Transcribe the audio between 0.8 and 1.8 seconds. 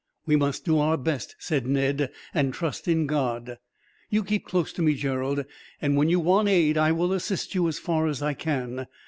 best," said